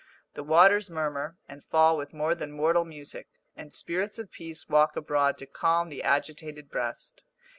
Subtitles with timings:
[0.33, 4.95] The waters murmur, and fall with more than mortal music, and spirits of peace walk
[4.95, 7.21] abroad to calm the agitated breast.